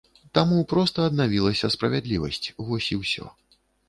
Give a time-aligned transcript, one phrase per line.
[0.35, 3.29] Таму проста аднавілася справядлівасць, вось і ўсё.